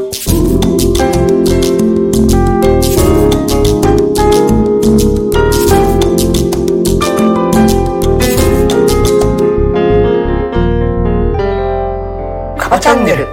[0.00, 0.06] カ
[12.70, 13.26] バチャンネル。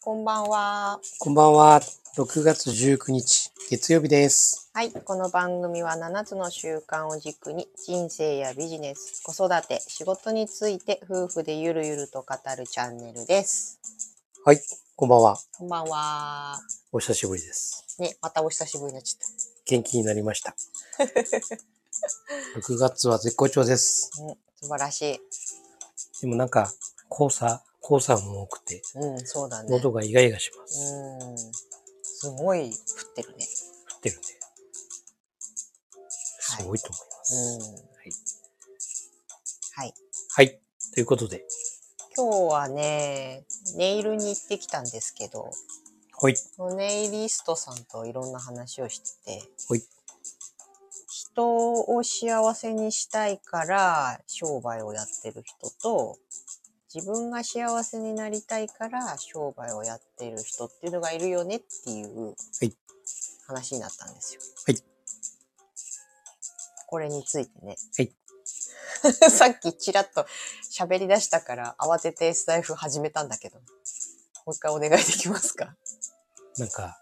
[0.00, 0.98] こんばんは。
[1.20, 1.80] こんばんは。
[2.16, 4.68] 6月19日、月曜日です。
[4.74, 4.90] はい。
[4.90, 13.78] この番組は7つの習慣を軸に人生やビジネス、子育て、仕事について夫婦でゆるゆると語るチャンネルです。
[14.44, 14.58] はい、
[14.96, 15.36] こんばんは。
[15.56, 16.58] こんばんは。
[16.90, 17.96] お久しぶりです。
[18.00, 19.28] ね、またお久しぶりになっちゃっ
[19.66, 20.56] 元気になりました。
[22.58, 24.10] 6月は絶好調です。
[24.16, 24.24] た。
[24.24, 25.20] うん、素晴らしい。
[26.22, 26.72] でもなんか、
[27.08, 29.70] 黄砂、黄砂も多くて、うん、そうだね。
[29.70, 30.92] 喉がイガイガします。
[30.92, 31.69] うん。
[32.20, 33.46] すごい降ってるね。
[33.94, 34.26] 降ってるんで。
[36.38, 37.34] すごいと思います。
[37.34, 37.76] うん。
[37.76, 38.12] はい。
[39.74, 39.94] はい。
[40.28, 40.60] はい。
[40.92, 41.46] ということで、
[42.14, 43.44] 今日はね、
[43.78, 45.50] ネイルに行ってきたんですけど、
[46.20, 46.34] はい。
[46.76, 49.82] ネイリストさんといろんな話をしてて、はい。
[51.08, 56.18] 人を幸せにしたいから商売をやってる人と、
[56.92, 62.74] 自分が幸せになりたいから商売をやってる人っていうのがいるよねっていうはい
[63.46, 64.40] 話になったんですよ。
[64.66, 64.76] はい。
[66.86, 67.76] これについてね。
[67.96, 68.12] はい。
[69.30, 70.26] さっきちらっと
[70.70, 73.64] 喋り出したから慌ててスタイフ始めたんだけど、も
[74.48, 75.76] う一回お願いできますか？
[76.58, 76.98] なんか、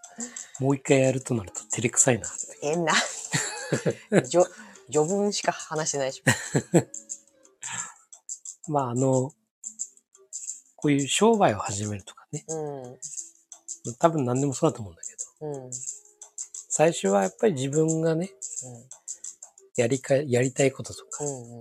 [0.59, 2.27] もう一回やるとなると照れくさいな。
[2.61, 2.93] えんな。
[4.91, 6.81] 序文しか話してないでしょ。
[8.71, 9.31] まあ、あの、
[10.81, 13.95] こういう商売を始めるとかね、うん。
[13.99, 15.65] 多分何でもそうだと思うんだけど、うん。
[15.65, 15.71] うん。
[16.69, 18.29] 最初はやっぱり自分がね、
[19.75, 21.59] やりか、やりたいこととか、うん。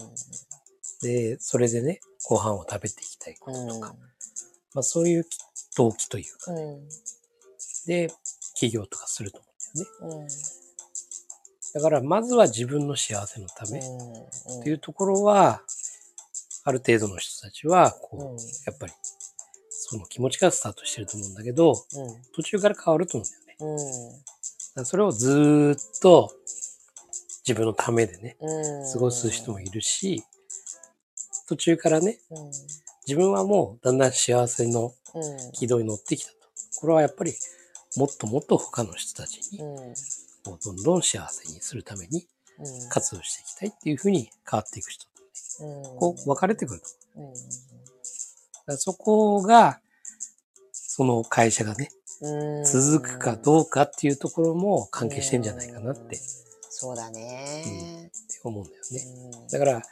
[1.02, 3.94] で、それでね、ご飯を食べていきたいこととか、
[4.74, 5.26] まあそういう
[5.76, 6.88] 動機というか、うん。
[7.86, 8.12] で、
[8.54, 10.22] 起業とかすると思うんだよね。
[10.22, 10.28] うん。
[11.74, 14.62] だから、まずは自分の幸せのためっうん。
[14.62, 15.62] ていうところは、
[16.64, 18.92] ある程度の人たちは、こう、うんやっぱり、
[19.90, 21.76] その気持ちからスタートしてると思うんだけど、うん。
[22.34, 23.78] 途中から変わると思うんだよね。
[23.78, 24.12] うん。
[24.12, 24.22] だか
[24.74, 26.30] らそれをずーっと
[27.46, 28.92] 自分のためでね、うん。
[28.92, 30.22] 過ごす人もいるし、
[31.48, 32.46] 途中からね、うん。
[33.06, 35.52] 自分はもうだんだん幸せのうん。
[35.52, 36.36] 軌道に乗ってきたと。
[36.80, 37.32] これはやっぱり
[37.96, 39.66] もっともっと他の人たちに、うん。
[40.44, 42.26] もうどんどん幸せにするために
[42.58, 42.88] うん。
[42.90, 45.98] 活動していきたいっていうふうに変わっていく人とね、うん。
[45.98, 46.86] こう分かれてくると。
[47.16, 47.32] うん。
[47.32, 47.87] だから
[48.76, 49.80] そこが、
[50.72, 51.90] その会社がね、
[52.20, 52.64] うん。
[52.64, 56.22] 続くかどうかっていうところも関係してんじゃないかなってうん。
[56.70, 58.10] そうだね。
[58.44, 59.00] 思うんだよね。
[59.40, 59.82] うんだから、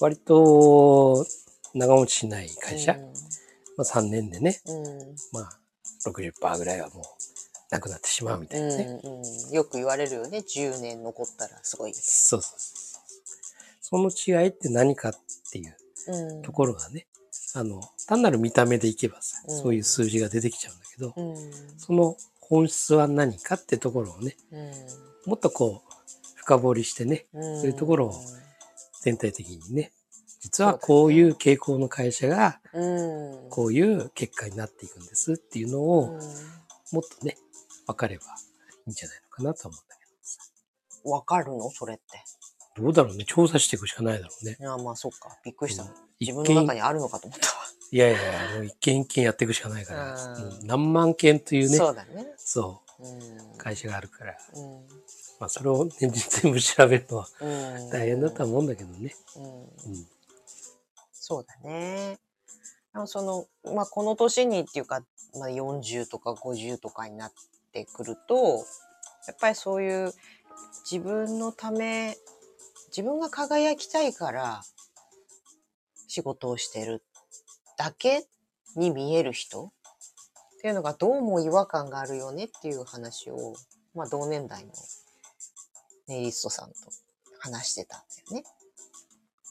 [0.00, 1.26] 割と
[1.74, 3.08] 長持ちしない会社、うんま
[3.78, 5.16] あ、3年でね、うん。
[5.32, 5.58] まあ
[6.06, 7.04] 60%ぐらいはもう
[7.70, 9.00] なくなってしまうみたいなね。
[9.02, 10.38] うんうん、よく言われるよね。
[10.38, 13.00] 10年残ったらすごいそうそうそう。
[13.80, 15.14] その違いって何かっ
[15.50, 17.06] ていうところがね、
[17.54, 21.52] あの、単なる見た目でいけばさ、うんそういう数字が出てきちゃうんだけど、うん。
[21.78, 24.70] その本質は何かってところをね、うん。
[25.26, 25.92] もっとこう、
[26.36, 27.60] 深掘りしてね、うん。
[27.60, 28.14] そういうところを
[29.02, 29.92] 全体的にね、
[30.40, 33.50] 実はこういう傾向の会社が、うん。
[33.50, 36.20] こういう結果になっていくんですっていうのうを、ん
[36.92, 37.36] もっとね、
[37.86, 38.26] 分かればい
[38.86, 40.00] いんじゃないのかなと思うんだけ
[41.08, 41.70] わかるの？
[41.70, 42.02] それって。
[42.76, 42.82] ど。
[42.84, 43.24] どうだろうね。
[43.26, 44.56] 調査していくしかないだろうね。
[44.60, 45.38] いや、まあそっか。
[45.44, 45.84] びっくりした。
[46.20, 47.52] うん自分の中にあるのかと思ったわ。
[47.92, 52.26] いやいやいや、もう一件一件やっていくしかないから、うん何万件というね、そうだね。
[52.36, 53.58] そううん。
[53.58, 54.72] 会社があるから、うん。
[55.40, 57.90] まあそれを、ね、全部調べるのはうん。
[57.90, 59.14] 大変だとは思うんだけどね。
[59.36, 59.44] うん。
[59.44, 59.70] うん。
[61.12, 62.18] そうだね。
[62.92, 65.02] でもその、まあ、この年にっていうか、
[65.34, 67.32] まあ、40とか50とかになっ
[67.72, 68.64] てくると、
[69.26, 70.12] やっぱりそういう
[70.90, 72.16] 自分のため、
[72.88, 74.62] 自分が輝きたいから
[76.10, 77.04] 仕事をしてる
[77.78, 78.26] だけ
[78.74, 83.54] に見える人っていうのがどうも違和感があるよねっていう話を、
[83.94, 84.72] まあ、同年代の
[86.08, 86.74] ネイリストさんと
[87.38, 88.00] 話してたん
[88.32, 88.44] だよね。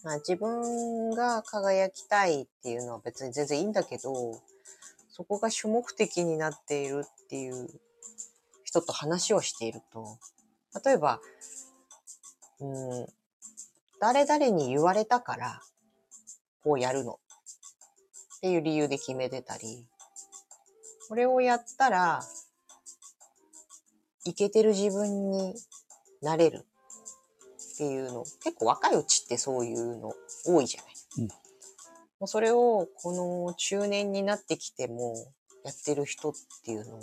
[0.04, 4.42] まあ、自分が輝きたいっていうのは別に全然いいんだけど、
[5.12, 7.70] そこが主目的になっているっていう
[8.66, 10.18] 人と話をしていると、
[10.86, 11.22] 例えば、
[12.60, 13.08] うん、
[14.02, 15.62] 誰々に言われたから、
[16.64, 17.20] こうやるの。
[18.38, 19.86] っていう理由で決めてたり、
[21.10, 22.22] これをやったら、
[24.26, 25.56] いけてる自分に
[26.22, 26.66] なれる。
[27.76, 30.14] っていうの、結構若いうちってそういうの
[30.46, 30.94] 多いじゃない。
[31.20, 31.28] うん。
[31.28, 35.16] もうそれをこの中年になってきても
[35.64, 36.34] やってる人っ
[36.66, 37.02] ていうのを、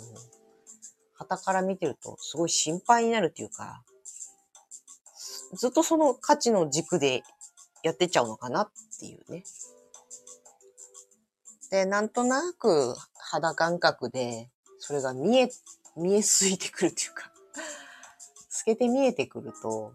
[1.13, 3.83] 旗から見てるとすごい心配になるっていうか、
[5.53, 7.23] ずっとその価値の軸で
[7.83, 8.69] やってっちゃうのかなっ
[8.99, 9.43] ていうね。
[11.69, 15.49] で、なんとなく肌感覚で、それが見え、
[15.95, 17.31] 見えすいてくるっていうか、
[18.49, 19.93] 透けて見えてくると、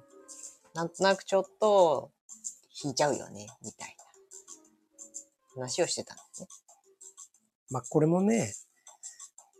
[0.74, 2.10] なんとなくちょっと
[2.82, 3.96] 引いちゃうよね、みたい
[5.56, 6.48] な話をしてたんですね。
[7.70, 8.54] まあこれもね、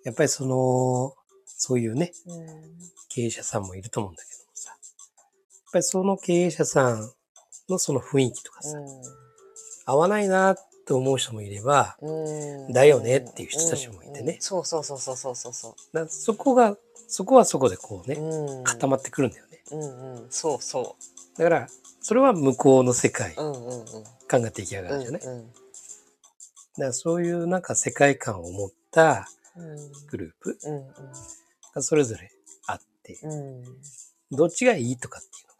[0.04, 1.14] やっぱりその、
[1.46, 2.78] そういうね、うん。
[3.08, 4.70] 経営者さんもいると思うんだけどもさ。
[4.70, 4.78] やっ
[5.72, 7.14] ぱりその経営者さん
[7.68, 8.78] のその雰囲気とかさ、
[9.86, 10.56] 合わないなっ
[10.86, 12.72] て思う人もいれば、うん。
[12.72, 16.76] だよねっていう人たちもいてねうんうんそうそうそうそうそうそうそこが、
[17.08, 18.22] そこはそこでこうね、う。
[18.22, 18.64] うん。
[18.64, 19.62] 固まってくるんだよね。
[19.70, 20.26] うんうん。
[20.30, 20.96] そうそ
[21.36, 21.68] だから、
[22.00, 23.40] それは向こうの世界う。
[23.40, 23.86] うんうんうん。
[24.26, 25.52] 感が出来上がるじゃない、うん
[26.74, 29.92] だからそういうなんか世界観を持ったうん。
[30.10, 30.86] グループうん
[31.74, 32.30] がそれぞれ
[32.66, 33.32] あって、うん。
[33.32, 33.64] うん。
[34.30, 35.51] どっちがいいとかっていう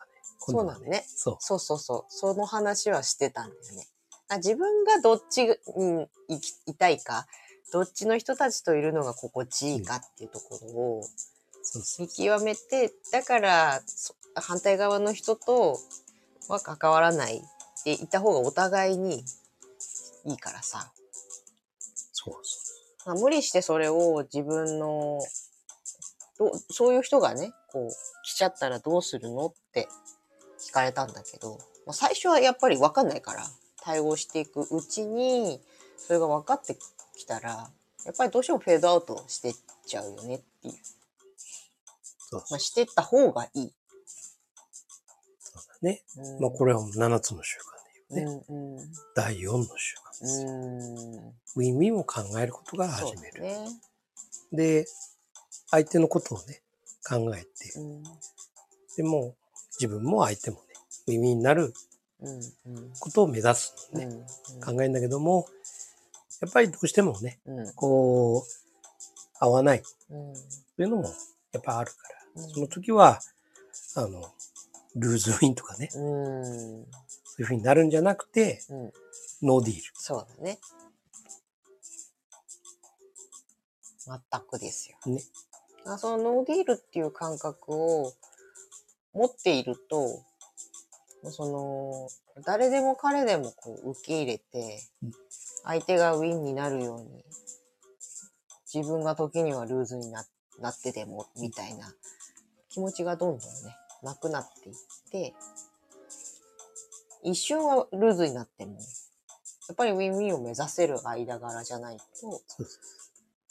[0.50, 1.05] そうなのね。
[1.06, 1.37] そう。
[1.41, 2.05] そうそうそう。
[2.09, 3.87] その話はしてたんだよね。
[4.29, 7.27] あ自分がどっちにいきいたいか、
[7.73, 11.05] どっちの人たちといるのが心地いいかっていうところを
[11.99, 15.79] 見極めて、だからそ反対側の人と
[16.49, 17.43] は関わらない
[17.85, 19.25] でいた方がお互いに
[20.25, 20.93] いいからさ。
[22.12, 22.62] そうそ
[23.05, 25.21] まあ、無理してそれを自分の
[26.38, 27.91] どそういう人がねこう
[28.25, 29.88] 来ちゃったらどうするのって
[30.73, 33.45] 聞かれたんだけど、まあ、最初はやっぱり分かんないから
[33.83, 35.61] 対応していくうちに
[35.99, 36.79] それが分かって
[37.19, 37.69] きたら
[38.07, 39.55] やっぱりどうしてもフェードアウトしてっ
[39.87, 40.75] ちゃうよねっていう、
[42.19, 43.73] そうまあ、してった方がいい。
[45.39, 46.03] そうだね。
[46.17, 47.59] うんまあこれはもう7つの習
[48.11, 48.45] 慣で言うね。
[48.49, 50.49] うんうん第4の習慣ですよ。
[50.49, 53.43] うんウィンウィンを考えることが始める。
[53.43, 53.69] だね。
[54.53, 54.87] で、
[55.71, 56.63] 相手のことをね、
[57.07, 58.03] 考えて、うん
[58.97, 59.37] でも
[59.82, 60.62] 自分も相手もね、
[61.08, 61.75] ウィンウィンになる
[63.00, 64.20] ことを目指すのうね、ん
[64.64, 65.49] 考えるんだけども、
[66.40, 68.50] やっぱりどうしてもね、うんこう、
[69.40, 70.34] 合わないうん
[70.76, 71.12] というのも
[71.52, 71.96] やっぱあるか
[72.37, 73.19] ら、うんその時は、
[73.96, 74.32] あの、
[74.94, 78.93] ルーズウィンとかね、うんそういう風になるんじゃなくて、うん
[79.43, 79.82] ノーディール。
[79.94, 80.61] そうだね。
[84.06, 85.12] 全くですよ。
[85.12, 85.20] ね。
[85.85, 88.12] あそのノーディールっていう感覚を
[89.14, 90.23] 持っていると、
[91.31, 92.09] その、
[92.44, 95.12] 誰でも彼でもこう受け入れてうん、
[95.64, 97.25] 相手がウィンになるように、
[98.73, 100.25] 自分が時にはルーズにな
[100.61, 101.93] なってでも、みたいな
[102.70, 104.75] 気持ちがどんどんね、なくなっていっ
[105.11, 105.35] て、
[107.25, 108.73] 一瞬はルーズになっても、
[109.69, 112.43] やっぱりウィンウィンを目指せる間柄じゃないと、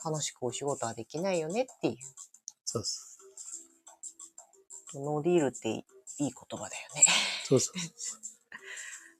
[0.04, 1.96] 楽しくお仕事はできないよねっていう。
[2.66, 3.11] そうそ
[4.96, 5.84] no deal っていい
[6.18, 7.04] 言葉だよね。
[7.46, 7.48] う。
[7.48, 7.80] そうそう。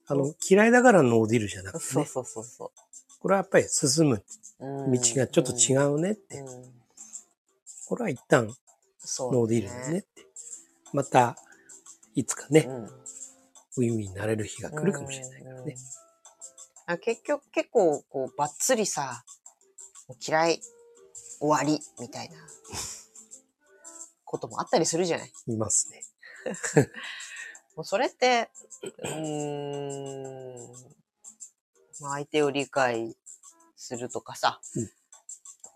[0.06, 2.72] あの、嫌いだから no deal じゃなくてね、そうそうそうそ
[3.20, 6.82] これはやっぱり進む道がちょっと違うねって、うん
[7.92, 9.98] これは一旦 no deal ですね。
[9.98, 10.08] って。
[10.94, 11.36] また、
[12.14, 12.84] いつかね、うん。
[12.84, 15.76] ウィンウィンになれる日が来るかもしれないからね。
[16.86, 19.24] あ結局、結構、こう、ばっつりさ、
[20.26, 20.60] 嫌い、
[21.38, 22.36] 終わり、みたいな、
[24.32, 25.32] こともあったりするじゃない？
[25.48, 26.02] いますね。
[27.76, 28.50] もうそれって、
[28.82, 30.72] うーん、
[32.00, 33.14] まあ相手を理解
[33.76, 34.90] するとかさ、うん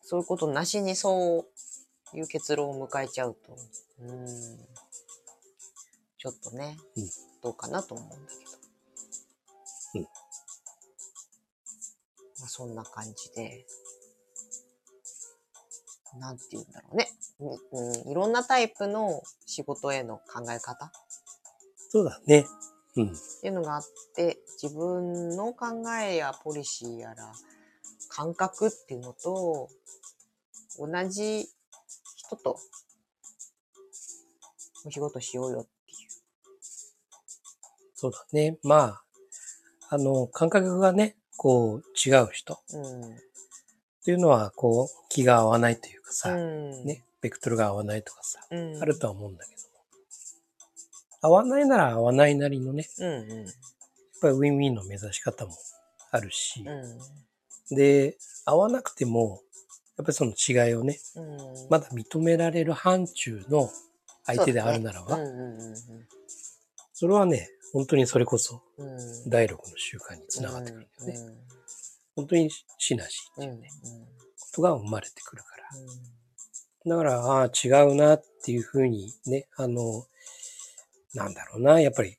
[0.08, 1.46] そういうことなしにそ
[2.12, 3.52] ういう結論を迎えちゃうと、
[3.98, 4.66] うーん、
[6.16, 7.10] ちょっとね、うん
[7.42, 8.50] どうかなと思うんだけど。
[9.96, 10.02] うん
[12.38, 13.66] まあそんな感じで、
[16.18, 17.08] なんて言うんだろうね。
[17.40, 20.90] うんうん、いろんなタイプの仕事への考え方
[21.90, 22.46] そうだね。
[22.96, 23.08] うん。
[23.08, 25.66] っていうのがあって、自分の考
[26.00, 27.32] えやポリシーやら
[28.08, 29.68] 感覚っていうのと、
[30.78, 31.48] 同じ
[32.16, 32.58] 人と
[34.84, 36.08] お仕事しようよっていう。
[37.94, 38.58] そうだね。
[38.62, 39.04] まあ、
[39.90, 43.25] あの、感覚がね、こう、違う人っうん。
[44.06, 46.84] ていうのは、こう、気が合わないというかさ、うん。
[46.84, 48.80] ね、ベクトルが合わないとかさ、うん。
[48.80, 49.66] あるとは思うんだけども。
[51.22, 53.44] 合わないなら合わないなりのね、うんうん。
[53.46, 53.54] やっ
[54.22, 55.56] ぱりウィンウィンの目指し方も
[56.12, 57.76] あるし、うん。
[57.76, 59.42] で、合わなくても、
[59.98, 61.36] やっぱりその違いをね、うん。
[61.68, 63.68] まだ認められる範疇の
[64.24, 65.76] 相手であるならば、うんうんうんうん。
[66.92, 69.28] それはね、本当にそれこそうん。
[69.28, 71.55] 第六の習慣につながってくるんだよね。
[72.16, 73.44] 本当にシナジーって。
[73.44, 73.68] いうね、
[74.40, 76.96] ことが生まれてくるから。
[76.96, 80.06] だから、ああ、違うなっていうふうにね、あの、
[81.14, 82.16] なんだろうな、やっぱり、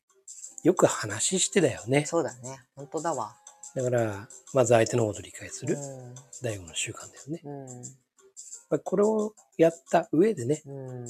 [0.63, 2.05] よく話してだよね。
[2.05, 2.59] そうだね。
[2.75, 3.35] 本当だわ。
[3.75, 6.15] だから、まず相手のことを理解するうん。
[6.41, 7.41] 第五の習慣だよね。
[7.43, 7.83] うん。
[8.69, 11.07] まあこれをやった上でね、うん。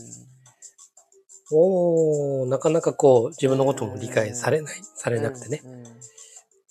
[1.51, 5.61] おー、なかなかこう、自分のことも理解されない、されなくてね。
[5.63, 5.83] うん。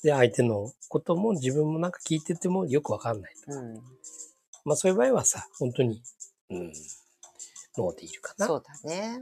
[0.03, 3.53] で、相手のことも自分もなんか聞いててもよくわかんないと。
[3.53, 3.75] うん。
[4.65, 6.03] まあそういう場合はさ、本当に、
[6.51, 6.73] うん、
[7.79, 8.47] ノーでいるかな。
[8.47, 9.21] そうだね。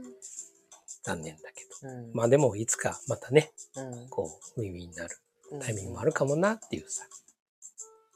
[1.03, 1.89] 残念だけど。
[1.89, 2.13] うん。
[2.13, 4.09] まあでも、いつかまたね、うん。
[4.09, 5.17] こう、ウィンウィンになる
[5.61, 6.07] タイミングもある。
[6.07, 7.05] るかもなっていうさ。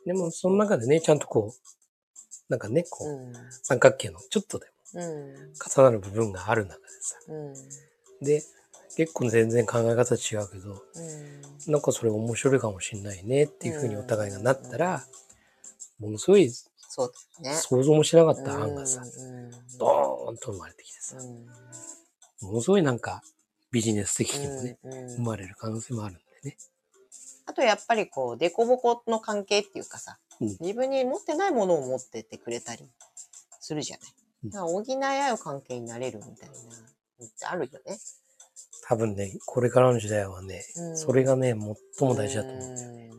[0.05, 1.71] でも、その中でね、ちゃんとこう、
[2.49, 3.33] なんかね、こう、うん。
[3.63, 5.53] 三角形のちょっとでもうん。
[5.53, 7.15] 重なる部分がある中でさ。
[7.27, 8.25] うん。
[8.25, 8.43] で、
[8.96, 11.72] 結構全然考え方違うけど、うん。
[11.72, 15.03] なんかそれ面白いかもしんないねっていうふうにお互いがなったら、
[16.00, 16.50] ものすごい
[16.91, 17.55] そうだね。
[17.55, 19.51] 想像もしなかった案がさ、うん。
[19.77, 21.46] ドーンと生まれてきてさ、うん。
[22.48, 23.22] ものすごいなんか
[23.72, 26.58] ビジネス的にもね、うんうん生まれる可能性もあるんでね。
[27.46, 32.89] あとやっぱりこう、デコボコの関係っていうかさ、うん自分に持ってないものを持っててくれたり
[33.60, 34.62] するじゃない。
[34.62, 36.62] 補い合う関係になれるみたいなの
[37.25, 38.00] ってあるよね。
[38.89, 43.08] 多分ね、これからの時代はね、うんそれがね、最も大事だと思うんだよね。
[43.08, 43.17] やっ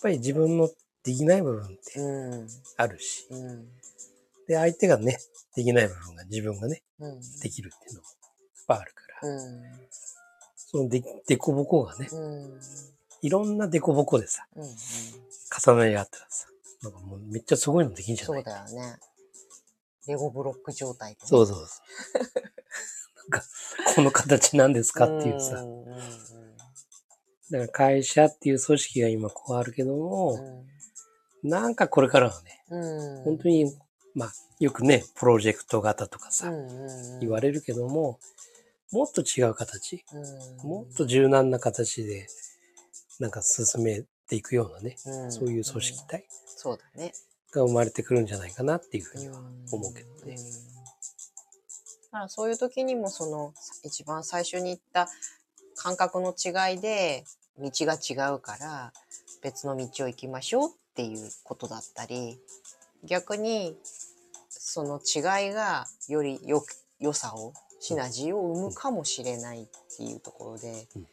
[0.00, 0.70] ぱり自分の
[1.04, 2.32] できない部分ってうん。
[2.32, 2.48] うん。
[2.78, 3.68] あるし、うん。
[4.48, 5.18] で、相手がね、
[5.54, 7.20] できない部分が自分がね、うん。
[7.42, 9.62] できるっていうのもやっぱあるから、うん。
[10.56, 12.60] そので、でこぼこがね、うん。
[13.20, 14.64] いろんなでこぼこでさ、うん。
[14.64, 16.48] 重なり合ったらさ、
[16.82, 18.42] なんかもうめっちゃすごいのできんじゃない？
[18.42, 18.96] そうだよね。
[20.08, 21.26] レゴブロック状態で、ね。
[21.26, 22.52] そうそうそう。
[23.94, 25.64] この形なんですかっていうさ。
[27.50, 30.72] だから会社っていう組織が今こうあるけども、うん
[31.42, 33.24] なんかこれからはね、うん。
[33.24, 33.76] 本当に、
[34.14, 36.52] まあ、よくね、プロジェクト型とかさ、
[37.20, 38.20] 言われるけども、
[38.92, 42.28] もっと違う形、うんもっと柔軟な形で、
[43.18, 47.12] なんか進めていくようなね、うんそういう組織体そうだね。
[47.52, 50.36] が生まれてくるんじゃないかなっていうふうには思うけどね。
[52.12, 53.54] うんだからそういう時にもその
[53.84, 55.08] 一番最初に言った
[55.76, 57.24] 感覚の違いで
[57.58, 58.92] 道が違うから
[59.42, 62.38] 別の道を行きましょうっていうことだったり
[63.04, 63.74] 逆に
[64.48, 66.64] その違いがよりよ
[67.00, 69.66] 良さをシナジーを生むかもしれないっ
[69.96, 71.06] ていうところで、うん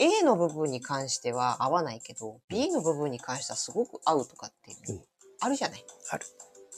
[0.00, 5.02] A の部分に関しては合わないけど B の部分に関してはすごく合うとかっていうのうん
[5.40, 5.84] あるじゃない？
[6.12, 6.24] ある。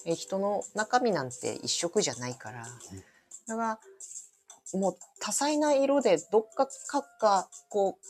[0.06, 2.64] え人の中身なんて一色じゃないから、
[3.50, 8.06] だからもう多彩な色でどっかかがこう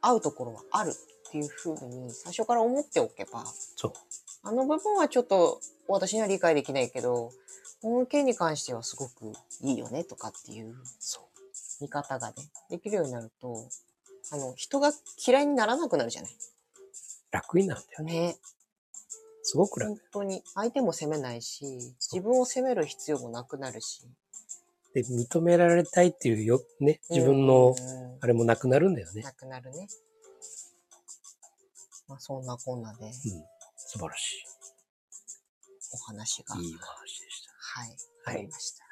[0.00, 3.92] 合うところはあるっていうふうに最初から思っておけばそう。
[4.44, 7.32] あの部分はちょっと私には理解できないけど
[7.82, 11.24] この件に関してはすごくいいよねとかっていうそう。
[11.82, 12.34] 見方がね
[12.70, 13.68] できるようになると
[14.32, 14.92] あの人が
[15.26, 16.30] 嫌いにならなくなるじゃない。
[17.32, 18.12] 楽になるんだよね。
[18.28, 18.36] ね
[19.42, 20.00] すごく楽本。
[20.12, 21.64] 当に相手も責めないし
[22.00, 24.02] 自分を責める必要もなくなるし
[24.96, 29.20] で、認められたいっていうよ、ね、自分の、うんうんあれもなくなるんだよね。
[29.20, 29.88] なくなるね。
[32.08, 33.12] まあそんなこんなでうん。
[33.76, 34.42] 素晴らし
[35.92, 36.60] お話が、い。
[36.60, 37.52] いいお話でした。
[37.60, 37.88] はい、
[38.24, 38.84] はいありました。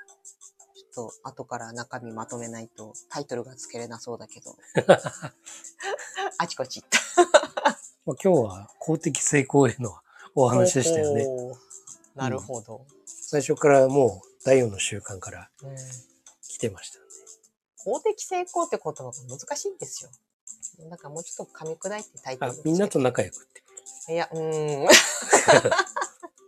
[0.92, 4.54] ちょっと後から中身まとめないとタイトルがつけれなそうだけど。
[6.36, 6.98] あちこち行った。
[8.04, 9.96] まあ、今日は公的成功への
[10.34, 11.26] お話でしたよね。
[12.14, 12.86] なるほど。
[13.06, 15.76] 最初からもう第4の習慣からうん
[16.48, 17.08] 来てましたんで。
[17.78, 20.10] 公的成功って言葉が難しいんですよ。
[20.90, 23.60] だからもうちょっと噛み砕いてタイトルあ、みんなと仲良くって
[24.06, 24.88] こいや、うーん。
[25.66, 25.70] と。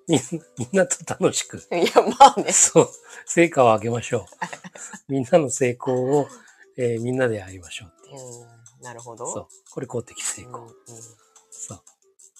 [0.08, 1.58] みんなと楽しく。
[1.72, 2.52] いや、まあね。
[2.52, 2.90] そう。
[3.26, 4.24] 成果を上げましょう。
[5.12, 6.28] みんなの成功を、
[6.76, 8.20] えーみんなでやりましょうっていう。
[8.78, 9.30] うん、なるほど。
[9.32, 9.48] そう。
[9.70, 10.48] これ公的成うん。
[10.50, 10.60] 功。
[10.62, 10.66] うん。
[10.68, 10.72] わ
[11.50, 11.82] そう。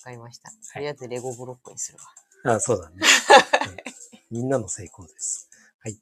[0.03, 0.51] かりました。
[0.73, 1.99] とりあえずレゴブロックにする
[2.45, 2.97] あ、そうだね。
[2.99, 3.96] うん
[4.31, 5.49] みんなの成功です。
[5.83, 5.99] はい。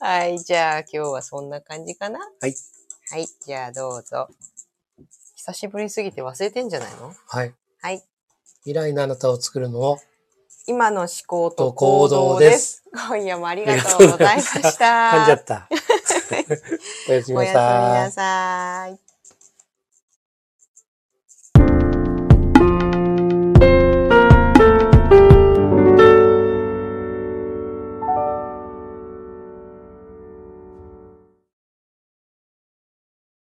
[0.00, 0.08] わ。
[0.08, 0.38] はい。
[0.38, 2.18] じゃあ今日はそんな感じかな？
[2.18, 2.54] はい。
[3.10, 3.26] はい。
[3.44, 4.28] じゃあどうぞ。
[5.34, 7.12] 久しぶりすぎて忘れてんじゃないの？
[7.26, 7.54] はい。
[7.80, 8.02] はい。
[8.60, 9.98] 未来のあなたを作るのを
[10.68, 12.52] 今の思考とと行行動で。
[12.52, 12.84] すす。
[13.08, 15.10] 今夜もありがとうございました。
[15.10, 15.68] 噛んじゃった。
[17.08, 18.10] おやすみおやすみなさいな。
[18.12, 19.01] さい。